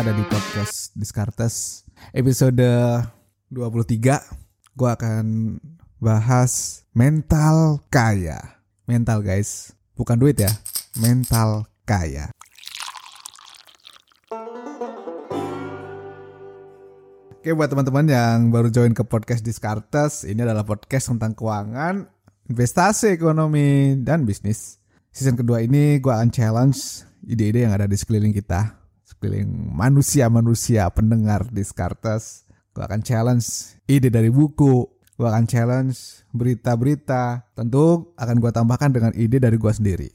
Ada 0.00 0.16
di 0.16 0.24
podcast 0.24 0.96
Diskartes 0.96 1.84
episode 2.16 2.56
23. 3.52 4.72
Gue 4.72 4.88
akan 4.88 5.24
bahas 6.00 6.80
mental 6.96 7.84
kaya. 7.92 8.64
Mental 8.88 9.20
guys, 9.20 9.76
bukan 9.92 10.16
duit 10.16 10.40
ya, 10.40 10.48
mental 10.96 11.68
kaya. 11.84 12.32
Oke 17.36 17.52
buat 17.52 17.68
teman-teman 17.68 18.08
yang 18.08 18.48
baru 18.48 18.72
join 18.72 18.96
ke 18.96 19.04
podcast 19.04 19.44
Diskartes, 19.44 20.24
ini 20.24 20.40
adalah 20.40 20.64
podcast 20.64 21.12
tentang 21.12 21.36
keuangan, 21.36 22.08
investasi, 22.48 23.20
ekonomi, 23.20 24.00
dan 24.00 24.24
bisnis. 24.24 24.80
Season 25.12 25.36
kedua 25.36 25.60
ini 25.60 26.00
gue 26.00 26.08
akan 26.08 26.32
challenge 26.32 27.04
ide-ide 27.28 27.68
yang 27.68 27.76
ada 27.76 27.84
di 27.84 28.00
sekeliling 28.00 28.32
kita, 28.32 28.79
sekeliling 29.20 29.52
manusia-manusia 29.76 30.88
pendengar 30.96 31.44
Diskartes. 31.52 32.48
Gue 32.72 32.80
akan 32.80 33.04
challenge 33.04 33.76
ide 33.84 34.08
dari 34.08 34.32
buku, 34.32 34.88
gue 34.88 35.28
akan 35.28 35.44
challenge 35.44 36.24
berita-berita. 36.32 37.52
Tentu 37.52 38.16
akan 38.16 38.36
gue 38.40 38.48
tambahkan 38.48 38.88
dengan 38.88 39.12
ide 39.12 39.36
dari 39.36 39.60
gue 39.60 39.68
sendiri. 39.68 40.08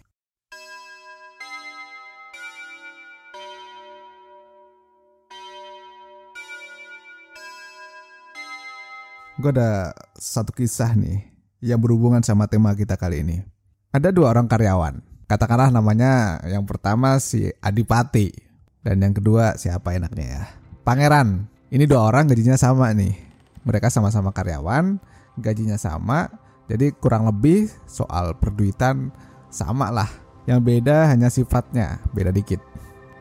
Gue 9.38 9.52
ada 9.54 9.94
satu 10.18 10.50
kisah 10.50 10.98
nih 10.98 11.30
yang 11.62 11.78
berhubungan 11.78 12.26
sama 12.26 12.50
tema 12.50 12.74
kita 12.74 12.98
kali 12.98 13.22
ini. 13.22 13.46
Ada 13.94 14.10
dua 14.10 14.34
orang 14.34 14.50
karyawan. 14.50 14.98
Katakanlah 15.30 15.70
namanya 15.70 16.42
yang 16.50 16.66
pertama 16.66 17.22
si 17.22 17.54
Adipati 17.62 18.45
dan 18.86 19.02
yang 19.02 19.18
kedua 19.18 19.58
siapa 19.58 19.98
enaknya 19.98 20.26
ya? 20.30 20.44
Pangeran. 20.86 21.50
Ini 21.74 21.90
dua 21.90 22.06
orang 22.14 22.30
gajinya 22.30 22.54
sama 22.54 22.94
nih. 22.94 23.18
Mereka 23.66 23.90
sama-sama 23.90 24.30
karyawan, 24.30 25.02
gajinya 25.42 25.82
sama. 25.82 26.30
Jadi 26.70 26.94
kurang 26.94 27.26
lebih 27.26 27.66
soal 27.90 28.38
perduitan 28.38 29.10
sama 29.50 29.90
lah. 29.90 30.08
Yang 30.46 30.62
beda 30.62 31.10
hanya 31.10 31.34
sifatnya, 31.34 31.98
beda 32.14 32.30
dikit. 32.30 32.62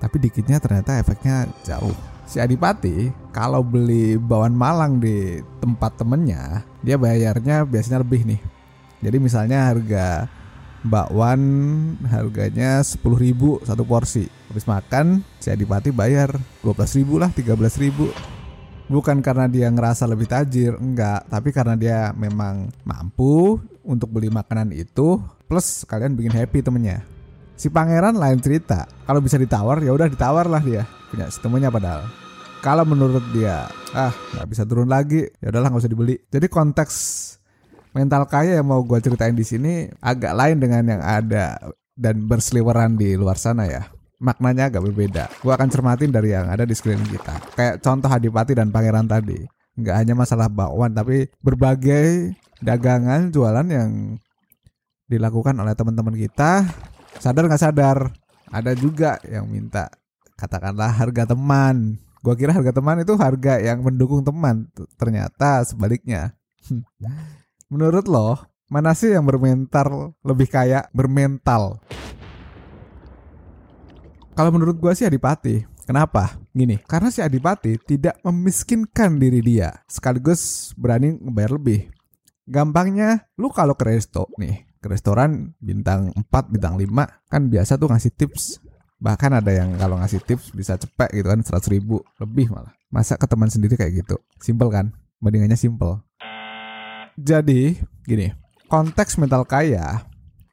Tapi 0.04 0.20
dikitnya 0.20 0.60
ternyata 0.60 1.00
efeknya 1.00 1.48
jauh 1.64 1.96
si 2.24 2.40
Adipati 2.40 3.12
kalau 3.32 3.60
beli 3.60 4.16
bawang 4.16 4.56
malang 4.56 4.96
di 4.96 5.44
tempat 5.60 6.00
temennya 6.00 6.64
dia 6.80 6.96
bayarnya 6.96 7.68
biasanya 7.68 8.00
lebih 8.00 8.24
nih 8.24 8.40
jadi 9.04 9.16
misalnya 9.20 9.68
harga 9.68 10.28
bakwan 10.84 11.40
harganya 12.06 12.84
10.000 12.84 13.64
satu 13.64 13.82
porsi. 13.88 14.28
Habis 14.52 14.68
makan 14.68 15.24
si 15.40 15.48
Adipati 15.48 15.90
bayar 15.90 16.36
12.000 16.60 17.08
lah 17.16 17.32
13.000 17.32 18.34
bukan 18.84 19.24
karena 19.24 19.48
dia 19.48 19.72
ngerasa 19.72 20.04
lebih 20.04 20.28
tajir 20.28 20.76
enggak. 20.76 21.24
Tapi 21.26 21.48
karena 21.50 21.74
dia 21.74 21.98
memang 22.12 22.68
mampu 22.84 23.58
untuk 23.84 24.12
beli 24.12 24.28
makanan 24.28 24.70
itu 24.76 25.20
plus 25.48 25.88
kalian 25.88 26.14
bikin 26.14 26.32
happy 26.36 26.60
temennya. 26.60 27.02
Si 27.54 27.70
pangeran 27.70 28.18
lain 28.18 28.38
cerita 28.42 28.84
kalau 29.08 29.22
bisa 29.24 29.40
ditawar 29.40 29.80
ya 29.80 29.94
udah 29.94 30.08
ditawar 30.10 30.46
lah 30.46 30.60
dia. 30.60 30.84
Punya 31.08 31.32
semuanya 31.32 31.72
padahal. 31.72 32.04
Kalau 32.60 32.84
menurut 32.88 33.24
dia 33.32 33.68
ah 33.94 34.12
nggak 34.36 34.46
bisa 34.48 34.62
turun 34.64 34.88
lagi 34.88 35.28
ya 35.40 35.48
udahlah 35.48 35.72
nggak 35.72 35.82
usah 35.84 35.92
dibeli. 35.92 36.16
Jadi 36.28 36.46
konteks 36.48 36.94
mental 37.94 38.26
kaya 38.26 38.58
yang 38.58 38.66
mau 38.66 38.82
gue 38.82 38.98
ceritain 39.00 39.32
di 39.32 39.46
sini 39.46 39.88
agak 40.02 40.34
lain 40.34 40.58
dengan 40.58 40.82
yang 40.84 41.02
ada 41.02 41.56
dan 41.94 42.26
berseliweran 42.26 42.98
di 42.98 43.14
luar 43.14 43.38
sana 43.38 43.64
ya 43.70 43.86
maknanya 44.18 44.68
agak 44.68 44.82
berbeda 44.82 45.30
gue 45.40 45.52
akan 45.54 45.68
cermatin 45.70 46.10
dari 46.10 46.34
yang 46.34 46.50
ada 46.50 46.66
di 46.66 46.74
sekeliling 46.74 47.06
kita 47.06 47.34
kayak 47.54 47.74
contoh 47.80 48.10
Hadipati 48.10 48.58
dan 48.58 48.74
Pangeran 48.74 49.06
tadi 49.06 49.38
nggak 49.74 49.96
hanya 49.96 50.14
masalah 50.18 50.50
bakwan 50.50 50.90
tapi 50.90 51.30
berbagai 51.38 52.34
dagangan 52.58 53.30
jualan 53.30 53.66
yang 53.70 53.90
dilakukan 55.06 55.54
oleh 55.54 55.74
teman-teman 55.78 56.14
kita 56.18 56.66
sadar 57.22 57.46
nggak 57.46 57.62
sadar 57.62 57.98
ada 58.54 58.70
juga 58.78 59.18
yang 59.26 59.50
minta 59.50 59.90
katakanlah 60.38 60.90
harga 60.90 61.34
teman. 61.34 61.98
Gua 62.24 62.34
kira 62.38 62.56
harga 62.56 62.72
teman 62.72 63.02
itu 63.02 63.14
harga 63.18 63.60
yang 63.60 63.84
mendukung 63.84 64.24
teman. 64.24 64.68
Ternyata 64.96 65.64
sebaliknya. 65.66 66.34
Menurut 67.74 68.06
lo, 68.06 68.38
mana 68.70 68.94
sih 68.94 69.10
yang 69.10 69.26
bermental 69.26 70.14
lebih 70.22 70.46
kaya 70.46 70.86
bermental? 70.94 71.82
Kalau 74.38 74.54
menurut 74.54 74.78
gua 74.78 74.94
sih 74.94 75.02
Adipati. 75.02 75.66
Kenapa? 75.82 76.38
Gini, 76.54 76.78
karena 76.86 77.10
si 77.10 77.18
Adipati 77.18 77.82
tidak 77.82 78.22
memiskinkan 78.22 79.18
diri 79.18 79.42
dia, 79.42 79.74
sekaligus 79.90 80.70
berani 80.78 81.18
ngebayar 81.18 81.58
lebih. 81.58 81.90
Gampangnya, 82.46 83.26
lu 83.34 83.50
kalau 83.50 83.74
ke 83.74 83.90
resto 83.90 84.30
nih, 84.38 84.70
ke 84.78 84.86
restoran 84.86 85.50
bintang 85.58 86.14
4, 86.14 86.54
bintang 86.54 86.78
5, 86.78 86.86
kan 87.26 87.42
biasa 87.50 87.74
tuh 87.74 87.90
ngasih 87.90 88.14
tips 88.14 88.62
bahkan 89.02 89.34
ada 89.34 89.50
yang 89.50 89.74
kalau 89.76 89.98
ngasih 89.98 90.22
tips 90.22 90.54
bisa 90.54 90.78
cepet 90.78 91.10
gitu 91.12 91.26
kan 91.28 91.42
100 91.42 91.60
ribu 91.76 92.00
lebih 92.22 92.48
malah 92.48 92.72
masa 92.88 93.20
ke 93.20 93.26
teman 93.28 93.52
sendiri 93.52 93.76
kayak 93.76 94.00
gitu 94.00 94.16
simple 94.40 94.70
kan 94.72 94.96
bandingannya 95.20 95.58
simple 95.60 96.00
jadi 97.18 97.78
gini 98.04 98.34
konteks 98.66 99.16
mental 99.16 99.46
kaya 99.46 100.04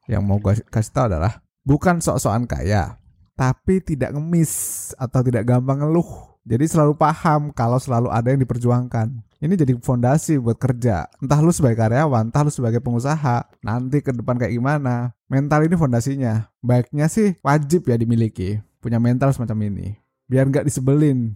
yang 0.06 0.26
mau 0.26 0.38
gue 0.38 0.62
kasih 0.70 0.94
tau 0.94 1.06
adalah 1.10 1.42
bukan 1.66 2.02
sok-sokan 2.02 2.46
kaya 2.50 2.98
tapi 3.38 3.82
tidak 3.82 4.14
ngemis 4.14 4.94
atau 4.98 5.22
tidak 5.26 5.46
gampang 5.48 5.82
ngeluh 5.82 6.38
jadi 6.42 6.66
selalu 6.66 6.98
paham 6.98 7.54
kalau 7.54 7.78
selalu 7.78 8.10
ada 8.10 8.34
yang 8.34 8.42
diperjuangkan 8.42 9.22
ini 9.42 9.58
jadi 9.58 9.74
fondasi 9.74 10.38
buat 10.38 10.62
kerja. 10.62 11.10
Entah 11.18 11.42
lu 11.42 11.50
sebagai 11.50 11.82
karyawan, 11.82 12.30
entah 12.30 12.46
lu 12.46 12.54
sebagai 12.54 12.78
pengusaha, 12.78 13.50
nanti 13.66 14.06
ke 14.06 14.14
depan 14.14 14.38
kayak 14.38 14.54
gimana. 14.54 15.18
Mental 15.26 15.66
ini 15.66 15.74
fondasinya. 15.74 16.54
Baiknya 16.62 17.10
sih 17.10 17.34
wajib 17.42 17.90
ya 17.90 17.98
dimiliki. 17.98 18.62
Punya 18.78 19.02
mental 19.02 19.34
semacam 19.34 19.74
ini. 19.74 19.98
Biar 20.30 20.46
nggak 20.46 20.70
disebelin 20.70 21.34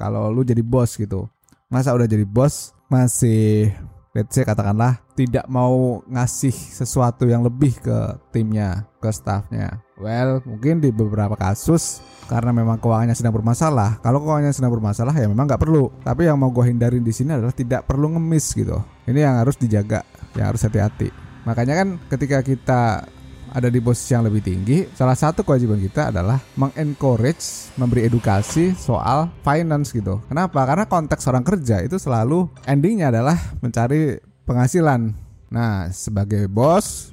kalau 0.00 0.32
lu 0.32 0.48
jadi 0.48 0.64
bos 0.64 0.96
gitu. 0.96 1.28
Masa 1.68 1.92
udah 1.92 2.08
jadi 2.08 2.24
bos 2.24 2.72
masih 2.88 3.68
let's 4.12 4.36
say 4.36 4.44
katakanlah 4.44 5.00
tidak 5.16 5.44
mau 5.48 6.04
ngasih 6.08 6.52
sesuatu 6.52 7.24
yang 7.24 7.44
lebih 7.44 7.76
ke 7.80 7.98
timnya, 8.32 8.84
ke 9.00 9.08
staffnya. 9.08 9.80
Well, 9.96 10.44
mungkin 10.44 10.80
di 10.80 10.92
beberapa 10.92 11.36
kasus 11.36 12.04
karena 12.28 12.52
memang 12.52 12.80
keuangannya 12.80 13.16
sedang 13.16 13.36
bermasalah. 13.36 14.00
Kalau 14.04 14.20
keuangannya 14.20 14.56
sedang 14.56 14.72
bermasalah 14.72 15.12
ya 15.16 15.28
memang 15.28 15.48
nggak 15.48 15.60
perlu. 15.60 15.92
Tapi 16.04 16.28
yang 16.28 16.36
mau 16.40 16.52
gue 16.52 16.64
hindarin 16.68 17.04
di 17.04 17.12
sini 17.12 17.36
adalah 17.36 17.52
tidak 17.52 17.88
perlu 17.88 18.12
ngemis 18.16 18.52
gitu. 18.52 18.80
Ini 19.08 19.24
yang 19.24 19.40
harus 19.40 19.56
dijaga, 19.56 20.04
yang 20.36 20.52
harus 20.52 20.60
hati-hati. 20.64 21.08
Makanya 21.42 21.74
kan 21.82 21.88
ketika 22.12 22.38
kita 22.44 22.82
ada 23.52 23.68
di 23.68 23.78
posisi 23.84 24.16
yang 24.16 24.24
lebih 24.24 24.40
tinggi, 24.40 24.88
salah 24.96 25.14
satu 25.14 25.44
kewajiban 25.44 25.76
kita 25.76 26.08
adalah 26.08 26.40
mengencourage, 26.56 27.68
memberi 27.76 28.08
edukasi 28.08 28.72
soal 28.72 29.28
finance 29.44 29.92
gitu. 29.92 30.24
Kenapa? 30.26 30.64
Karena 30.64 30.88
konteks 30.88 31.28
orang 31.28 31.44
kerja 31.44 31.84
itu 31.84 32.00
selalu 32.00 32.48
endingnya 32.64 33.12
adalah 33.12 33.36
mencari 33.60 34.16
penghasilan. 34.48 35.12
Nah, 35.52 35.92
sebagai 35.92 36.48
bos, 36.48 37.12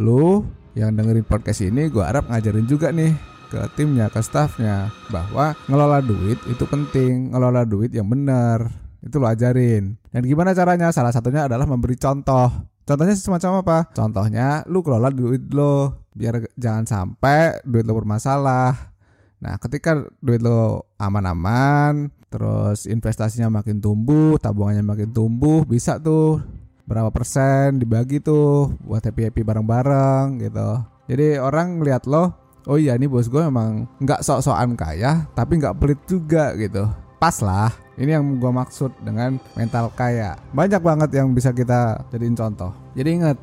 lu 0.00 0.48
yang 0.72 0.96
dengerin 0.96 1.28
podcast 1.28 1.60
ini, 1.60 1.92
gue 1.92 2.00
harap 2.00 2.32
ngajarin 2.32 2.64
juga 2.64 2.88
nih 2.88 3.12
ke 3.52 3.60
timnya, 3.76 4.08
ke 4.08 4.18
staffnya 4.24 4.90
bahwa 5.12 5.52
ngelola 5.68 6.00
duit 6.00 6.40
itu 6.48 6.64
penting, 6.64 7.30
ngelola 7.30 7.62
duit 7.68 7.92
yang 7.92 8.08
benar. 8.08 8.72
Itu 9.04 9.20
lo 9.20 9.28
ajarin. 9.28 10.00
Dan 10.08 10.24
gimana 10.24 10.56
caranya? 10.56 10.88
Salah 10.88 11.12
satunya 11.12 11.44
adalah 11.44 11.68
memberi 11.68 11.92
contoh 12.00 12.48
Contohnya 12.84 13.16
semacam 13.16 13.64
apa? 13.64 13.88
Contohnya 13.96 14.60
lu 14.68 14.84
kelola 14.84 15.08
duit 15.08 15.48
lo 15.56 16.04
biar 16.12 16.52
jangan 16.60 16.84
sampai 16.84 17.64
duit 17.64 17.88
lo 17.88 17.96
bermasalah. 17.96 18.92
Nah, 19.40 19.56
ketika 19.60 20.04
duit 20.20 20.44
lo 20.44 20.88
aman-aman, 21.00 22.12
terus 22.28 22.84
investasinya 22.84 23.48
makin 23.48 23.80
tumbuh, 23.80 24.36
tabungannya 24.36 24.84
makin 24.84 25.12
tumbuh, 25.12 25.64
bisa 25.64 25.96
tuh 25.96 26.40
berapa 26.84 27.08
persen 27.08 27.80
dibagi 27.80 28.20
tuh 28.20 28.76
buat 28.84 29.00
happy-happy 29.00 29.40
bareng-bareng 29.40 30.44
gitu. 30.44 30.68
Jadi 31.08 31.40
orang 31.40 31.80
ngeliat 31.80 32.04
lo, 32.04 32.32
oh 32.68 32.76
iya 32.80 32.96
nih 32.96 33.08
bos 33.08 33.28
gue 33.28 33.40
memang 33.40 33.88
nggak 34.00 34.24
sok-sokan 34.24 34.76
kaya, 34.76 35.28
tapi 35.32 35.60
nggak 35.60 35.76
pelit 35.80 36.00
juga 36.04 36.52
gitu. 36.56 36.88
Pas 37.20 37.40
lah 37.40 37.83
ini 37.94 38.10
yang 38.10 38.24
gue 38.42 38.52
maksud 38.52 38.90
dengan 39.02 39.38
mental 39.54 39.90
kaya. 39.94 40.34
Banyak 40.50 40.82
banget 40.82 41.10
yang 41.14 41.30
bisa 41.30 41.54
kita 41.54 42.02
jadiin 42.10 42.34
contoh. 42.34 42.74
Jadi 42.98 43.08
ingat, 43.22 43.36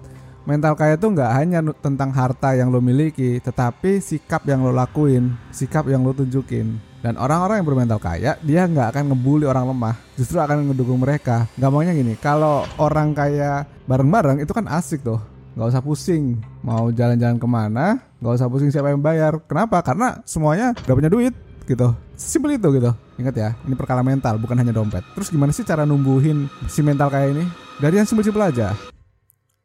mental 0.43 0.75
kaya 0.75 0.99
itu 0.99 1.07
nggak 1.07 1.31
hanya 1.31 1.59
tentang 1.79 2.11
harta 2.11 2.55
yang 2.57 2.67
lo 2.67 2.83
miliki, 2.83 3.39
tetapi 3.39 4.03
sikap 4.03 4.43
yang 4.47 4.63
lo 4.65 4.75
lakuin, 4.75 5.35
sikap 5.55 5.87
yang 5.87 6.03
lo 6.03 6.11
tunjukin. 6.11 6.79
Dan 7.01 7.17
orang-orang 7.17 7.63
yang 7.63 7.67
bermental 7.67 7.97
kaya, 7.97 8.37
dia 8.45 8.69
nggak 8.69 8.93
akan 8.93 9.03
ngebully 9.09 9.49
orang 9.49 9.73
lemah, 9.73 9.97
justru 10.13 10.37
akan 10.37 10.69
ngedukung 10.69 11.01
mereka. 11.01 11.49
Gampangnya 11.57 11.97
gini, 11.97 12.13
kalau 12.13 12.61
orang 12.77 13.17
kaya 13.17 13.65
bareng-bareng 13.89 14.37
itu 14.45 14.53
kan 14.53 14.69
asik 14.69 15.01
tuh, 15.01 15.17
nggak 15.57 15.67
usah 15.73 15.81
pusing 15.81 16.37
mau 16.61 16.93
jalan-jalan 16.93 17.41
ke 17.41 17.47
mana, 17.49 17.97
nggak 18.21 18.33
usah 18.37 18.47
pusing 18.47 18.69
siapa 18.69 18.93
yang 18.93 19.01
bayar. 19.01 19.41
Kenapa? 19.49 19.81
Karena 19.81 20.21
semuanya 20.29 20.77
udah 20.85 20.93
punya 20.93 21.09
duit 21.09 21.33
gitu. 21.65 21.89
Simpel 22.13 22.61
itu 22.61 22.69
gitu. 22.77 22.93
Ingat 23.21 23.37
ya, 23.37 23.53
ini 23.69 23.77
perkara 23.77 24.01
mental 24.01 24.41
bukan 24.41 24.57
hanya 24.57 24.73
dompet. 24.73 25.05
Terus 25.13 25.29
gimana 25.29 25.53
sih 25.53 25.61
cara 25.61 25.85
numbuhin 25.85 26.49
si 26.65 26.81
mental 26.81 27.13
kayak 27.13 27.37
ini? 27.37 27.45
Dari 27.77 28.01
yang 28.01 28.09
simpel-simpel 28.09 28.49
aja. 28.49 28.73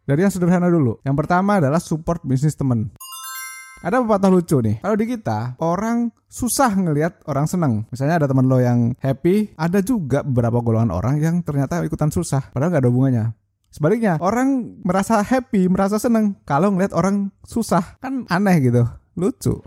Dari 0.05 0.20
yang 0.20 0.29
sederhana 0.29 0.69
dulu. 0.69 1.00
Yang 1.08 1.17
pertama 1.25 1.56
adalah 1.56 1.81
support 1.81 2.20
bisnis 2.20 2.53
temen. 2.53 2.93
Ada 3.81 4.05
pepatah 4.05 4.29
lucu 4.29 4.61
nih. 4.61 4.85
Kalau 4.85 4.97
di 4.97 5.08
kita, 5.08 5.56
orang 5.56 6.12
susah 6.29 6.69
ngelihat 6.76 7.25
orang 7.25 7.49
seneng. 7.49 7.88
Misalnya 7.88 8.20
ada 8.20 8.26
teman 8.29 8.44
lo 8.44 8.61
yang 8.61 8.93
happy, 9.00 9.56
ada 9.56 9.81
juga 9.81 10.20
beberapa 10.20 10.61
golongan 10.61 10.93
orang 10.93 11.17
yang 11.17 11.41
ternyata 11.41 11.81
ikutan 11.81 12.12
susah. 12.12 12.52
Padahal 12.52 12.76
gak 12.76 12.85
ada 12.85 12.91
hubungannya. 12.93 13.25
Sebaliknya, 13.73 14.20
orang 14.20 14.81
merasa 14.85 15.25
happy, 15.25 15.69
merasa 15.69 15.97
seneng 15.97 16.37
kalau 16.44 16.76
ngelihat 16.76 16.93
orang 16.93 17.32
susah. 17.44 17.97
Kan 18.05 18.29
aneh 18.29 18.61
gitu. 18.61 18.85
Lucu. 19.17 19.64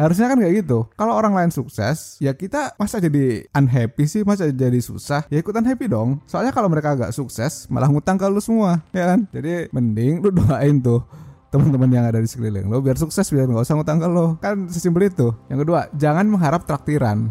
Harusnya 0.00 0.32
kan 0.32 0.40
kayak 0.40 0.64
gitu. 0.64 0.88
Kalau 0.96 1.12
orang 1.12 1.36
lain 1.36 1.52
sukses, 1.52 2.16
ya 2.24 2.32
kita 2.32 2.72
masa 2.80 2.96
jadi 3.04 3.44
unhappy 3.52 4.08
sih, 4.08 4.24
masa 4.24 4.48
jadi 4.48 4.80
susah. 4.80 5.28
Ya 5.28 5.44
ikutan 5.44 5.60
happy 5.60 5.92
dong. 5.92 6.24
Soalnya 6.24 6.56
kalau 6.56 6.72
mereka 6.72 6.96
agak 6.96 7.12
sukses, 7.12 7.68
malah 7.68 7.92
ngutang 7.92 8.16
ke 8.16 8.24
lu 8.24 8.40
semua, 8.40 8.80
ya 8.96 9.12
kan? 9.12 9.28
Jadi 9.28 9.68
mending 9.76 10.24
lu 10.24 10.32
doain 10.40 10.80
tuh 10.80 11.04
teman-teman 11.50 11.90
yang 11.90 12.06
ada 12.06 12.22
di 12.22 12.30
sekeliling 12.30 12.70
lo 12.70 12.78
biar 12.78 12.94
sukses 12.94 13.26
biar 13.26 13.50
nggak 13.50 13.66
usah 13.66 13.74
ngutang 13.74 13.98
ke 13.98 14.06
lo 14.06 14.38
kan 14.38 14.70
sesimpel 14.70 15.10
itu 15.10 15.34
yang 15.50 15.58
kedua 15.58 15.90
jangan 15.98 16.22
mengharap 16.30 16.62
traktiran 16.62 17.26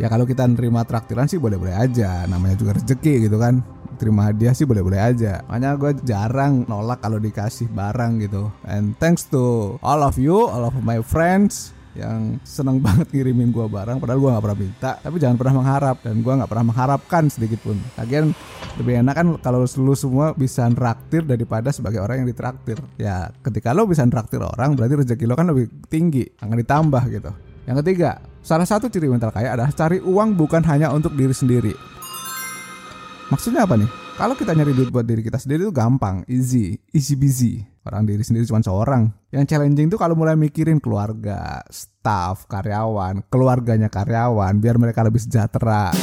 ya 0.00 0.08
kalau 0.08 0.24
kita 0.24 0.48
nerima 0.48 0.80
traktiran 0.88 1.28
sih 1.28 1.36
boleh-boleh 1.36 1.76
aja. 1.76 2.24
Namanya 2.24 2.56
juga 2.56 2.80
rezeki 2.80 3.28
gitu 3.28 3.36
kan. 3.36 3.60
Terima 4.00 4.32
hadiah 4.32 4.56
sih 4.56 4.64
boleh-boleh 4.64 4.96
aja. 4.96 5.44
Makanya 5.44 5.76
gue 5.76 5.92
jarang 6.08 6.64
nolak 6.64 7.04
kalau 7.04 7.20
dikasih 7.20 7.68
barang 7.68 8.24
gitu. 8.24 8.48
And 8.64 8.96
thanks 8.96 9.28
to 9.28 9.76
all 9.84 10.00
of 10.00 10.16
you, 10.16 10.48
all 10.48 10.72
of 10.72 10.74
my 10.80 11.04
friends 11.04 11.76
yang 11.92 12.38
seneng 12.46 12.78
banget 12.86 13.10
ngirimin 13.10 13.50
gue 13.50 13.66
barang 13.66 13.98
padahal 13.98 14.18
gue 14.24 14.30
nggak 14.32 14.44
pernah 14.48 14.58
minta. 14.58 14.90
Tapi 15.04 15.16
jangan 15.20 15.36
pernah 15.36 15.54
mengharap 15.60 15.96
dan 16.00 16.14
gue 16.24 16.32
nggak 16.32 16.48
pernah 16.48 16.66
mengharapkan 16.72 17.22
sedikit 17.28 17.60
pun. 17.60 17.76
Lagian 18.00 18.32
lebih 18.80 19.04
enak 19.04 19.14
kan 19.14 19.28
kalau 19.44 19.68
lu 19.68 19.92
semua 19.92 20.32
bisa 20.32 20.64
traktir 20.72 21.28
daripada 21.28 21.68
sebagai 21.68 22.00
orang 22.00 22.24
yang 22.24 22.28
ditraktir. 22.32 22.80
Ya 22.96 23.28
ketika 23.44 23.76
lo 23.76 23.84
bisa 23.84 24.00
traktir 24.08 24.40
orang 24.40 24.80
berarti 24.80 25.04
rezeki 25.04 25.28
lo 25.28 25.36
kan 25.36 25.52
lebih 25.52 25.68
tinggi 25.92 26.24
akan 26.40 26.56
ditambah 26.56 27.02
gitu. 27.12 27.30
Yang 27.68 27.76
ketiga 27.84 28.29
salah 28.40 28.68
satu 28.68 28.88
ciri 28.88 29.08
mental 29.08 29.32
kaya 29.32 29.54
adalah 29.54 29.72
cari 29.72 30.00
uang 30.00 30.36
bukan 30.36 30.64
hanya 30.64 30.90
untuk 30.90 31.12
diri 31.16 31.32
sendiri 31.32 31.72
Maksudnya 33.30 33.62
apa 33.62 33.78
nih? 33.78 33.86
Kalau 34.18 34.34
kita 34.34 34.58
nyari 34.58 34.74
duit 34.74 34.90
buat 34.90 35.06
diri 35.06 35.22
kita 35.22 35.38
sendiri 35.38 35.70
itu 35.70 35.70
gampang, 35.70 36.26
easy, 36.26 36.74
easy 36.90 37.14
busy. 37.14 37.62
Orang 37.86 38.10
diri 38.10 38.26
sendiri 38.26 38.42
cuma 38.42 38.58
seorang. 38.58 39.06
Yang 39.30 39.54
challenging 39.54 39.86
tuh 39.86 40.02
kalau 40.02 40.18
mulai 40.18 40.34
mikirin 40.34 40.82
keluarga, 40.82 41.62
staff, 41.70 42.50
karyawan, 42.50 43.22
keluarganya 43.30 43.86
karyawan, 43.86 44.58
biar 44.58 44.82
mereka 44.82 45.06
lebih 45.06 45.22
sejahtera. 45.22 45.94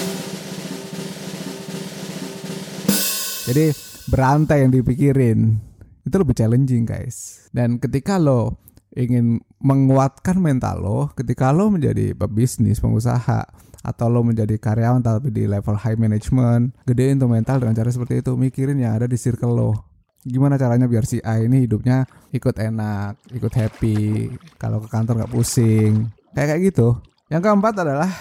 Jadi 3.52 3.76
berantai 4.08 4.64
yang 4.64 4.72
dipikirin 4.72 5.60
itu 6.08 6.16
lebih 6.16 6.32
challenging 6.32 6.88
guys. 6.88 7.52
Dan 7.52 7.76
ketika 7.76 8.16
lo 8.16 8.67
ingin 8.98 9.38
menguatkan 9.62 10.42
mental 10.42 10.82
lo, 10.82 11.00
ketika 11.14 11.54
lo 11.54 11.70
menjadi 11.70 12.18
pebisnis, 12.18 12.82
pengusaha, 12.82 13.46
atau 13.86 14.08
lo 14.10 14.26
menjadi 14.26 14.58
karyawan 14.58 15.00
tapi 15.00 15.30
di 15.32 15.48
level 15.48 15.78
high 15.78 15.96
management 15.96 16.76
gedein 16.84 17.22
tuh 17.22 17.32
mental 17.32 17.62
dengan 17.64 17.78
cara 17.78 17.88
seperti 17.88 18.20
itu 18.20 18.36
mikirin 18.36 18.76
yang 18.82 18.98
ada 18.98 19.08
di 19.08 19.16
circle 19.16 19.54
lo. 19.54 19.72
Gimana 20.28 20.60
caranya 20.60 20.92
biar 20.92 21.08
si 21.08 21.24
A 21.24 21.40
ini 21.40 21.64
hidupnya 21.64 22.04
ikut 22.36 22.58
enak 22.60 23.32
ikut 23.32 23.54
happy 23.54 24.28
kalau 24.60 24.84
ke 24.84 24.92
kantor 24.92 25.24
nggak 25.24 25.32
pusing. 25.32 26.12
Kayak 26.36 26.48
kayak 26.52 26.62
gitu. 26.74 26.88
Yang 27.32 27.42
keempat 27.48 27.74
adalah 27.80 28.12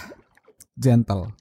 gentle. 0.79 1.35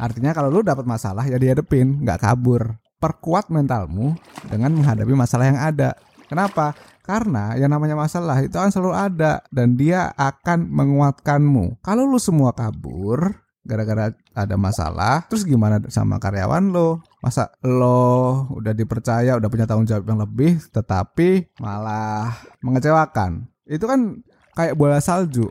Artinya 0.00 0.32
kalau 0.32 0.48
lo 0.48 0.64
dapat 0.64 0.88
masalah 0.88 1.28
ya 1.28 1.36
dihadepin 1.36 2.00
nggak 2.00 2.22
kabur. 2.22 2.80
Perkuat 2.96 3.50
mentalmu 3.50 4.14
dengan 4.46 4.72
menghadapi 4.72 5.12
masalah 5.12 5.50
yang 5.52 5.58
ada 5.58 5.98
kenapa 6.32 6.72
karena 7.04 7.52
yang 7.60 7.68
namanya 7.68 7.98
masalah 7.98 8.40
itu 8.40 8.56
akan 8.56 8.72
selalu 8.72 8.94
ada 8.96 9.44
dan 9.52 9.76
dia 9.76 10.14
akan 10.16 10.70
menguatkanmu. 10.70 11.84
Kalau 11.84 12.08
lu 12.08 12.16
semua 12.16 12.56
kabur 12.56 13.36
gara-gara 13.62 14.10
ada 14.34 14.56
masalah, 14.58 15.22
terus 15.30 15.46
gimana 15.46 15.78
sama 15.90 16.18
karyawan 16.18 16.72
lo? 16.72 17.02
Masa 17.22 17.52
lo 17.62 18.48
udah 18.54 18.74
dipercaya, 18.74 19.38
udah 19.38 19.48
punya 19.50 19.66
tanggung 19.68 19.86
jawab 19.86 20.08
yang 20.08 20.18
lebih, 20.18 20.58
tetapi 20.72 21.52
malah 21.62 22.32
mengecewakan. 22.64 23.46
Itu 23.66 23.86
kan 23.86 24.22
kayak 24.56 24.74
bola 24.74 24.98
salju. 24.98 25.46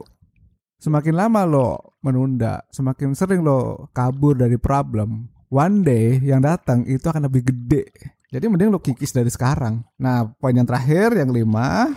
Semakin 0.81 1.13
lama 1.13 1.45
lo 1.45 2.00
menunda, 2.01 2.66
semakin 2.74 3.13
sering 3.13 3.45
lo 3.45 3.92
kabur 3.94 4.34
dari 4.34 4.57
problem. 4.57 5.30
One 5.51 5.84
day 5.84 6.18
yang 6.24 6.42
datang 6.42 6.88
itu 6.88 7.12
akan 7.12 7.27
lebih 7.27 7.44
gede 7.44 7.92
jadi 8.31 8.48
mending 8.48 8.72
lu 8.72 8.80
kikis 8.80 9.12
dari 9.12 9.28
sekarang. 9.28 9.83
Nah, 10.00 10.31
poin 10.39 10.56
yang 10.56 10.63
terakhir 10.63 11.12
yang 11.19 11.36
lima 11.36 11.92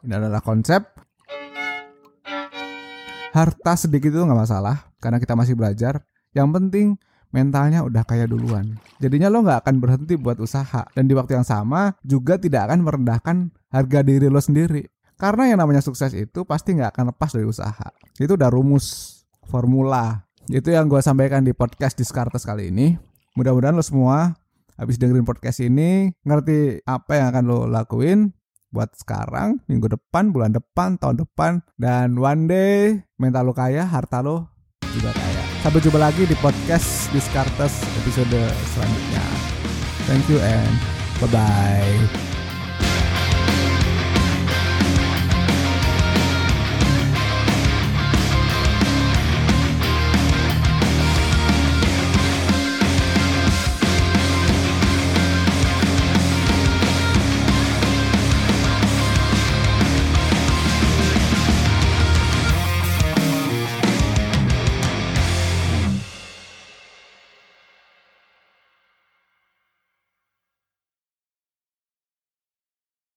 ini 0.00 0.16
adalah 0.16 0.40
konsep 0.40 0.80
harta 3.36 3.72
sedikit 3.76 4.08
itu 4.08 4.24
nggak 4.24 4.40
masalah 4.48 4.88
karena 5.04 5.20
kita 5.20 5.36
masih 5.36 5.52
belajar. 5.52 6.00
Yang 6.32 6.48
penting 6.56 6.86
mentalnya 7.28 7.84
udah 7.84 8.08
kaya 8.08 8.24
duluan. 8.24 8.80
Jadinya 9.04 9.28
lo 9.28 9.44
nggak 9.44 9.68
akan 9.68 9.76
berhenti 9.76 10.16
buat 10.16 10.40
usaha 10.40 10.88
dan 10.96 11.04
di 11.04 11.12
waktu 11.12 11.36
yang 11.36 11.44
sama 11.44 11.92
juga 12.00 12.40
tidak 12.40 12.72
akan 12.72 12.80
merendahkan 12.80 13.36
harga 13.68 14.00
diri 14.00 14.32
lo 14.32 14.40
sendiri. 14.40 14.88
Karena 15.20 15.52
yang 15.52 15.60
namanya 15.60 15.84
sukses 15.84 16.16
itu 16.16 16.48
pasti 16.48 16.72
nggak 16.72 16.96
akan 16.96 17.12
lepas 17.12 17.36
dari 17.36 17.44
usaha. 17.44 17.88
Itu 18.16 18.40
udah 18.40 18.48
rumus 18.48 19.20
formula. 19.44 20.24
Itu 20.48 20.72
yang 20.72 20.88
gue 20.88 21.04
sampaikan 21.04 21.44
di 21.44 21.52
podcast 21.52 22.00
Diskartes 22.00 22.48
kali 22.48 22.72
ini. 22.72 22.96
Mudah-mudahan 23.36 23.76
lo 23.76 23.84
semua 23.84 24.32
habis 24.76 25.00
dengerin 25.00 25.24
podcast 25.24 25.64
ini 25.64 26.12
ngerti 26.22 26.84
apa 26.84 27.12
yang 27.16 27.26
akan 27.32 27.44
lo 27.48 27.58
lakuin 27.68 28.32
buat 28.70 28.92
sekarang, 28.92 29.64
minggu 29.72 29.88
depan, 29.88 30.36
bulan 30.36 30.52
depan, 30.52 31.00
tahun 31.00 31.24
depan, 31.24 31.64
dan 31.80 32.20
one 32.20 32.44
day 32.44 33.00
mental 33.16 33.48
lo 33.48 33.54
kaya, 33.56 33.88
harta 33.88 34.20
lo 34.20 34.52
juga 34.92 35.16
kaya. 35.16 35.42
Sampai 35.64 35.80
jumpa 35.80 35.98
lagi 35.98 36.28
di 36.28 36.36
podcast 36.38 37.08
Discartes 37.10 37.82
episode 38.04 38.40
selanjutnya. 38.76 39.24
Thank 40.06 40.28
you 40.28 40.38
and 40.38 40.74
bye-bye. 41.18 42.35